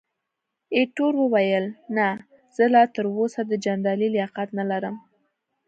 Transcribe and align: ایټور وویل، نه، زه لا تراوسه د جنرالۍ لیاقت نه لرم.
ایټور 0.75 1.13
وویل، 1.19 1.65
نه، 1.97 2.07
زه 2.55 2.65
لا 2.73 2.83
تراوسه 2.95 3.41
د 3.47 3.53
جنرالۍ 3.65 4.07
لیاقت 4.15 4.49
نه 4.59 4.63
لرم. 4.71 4.95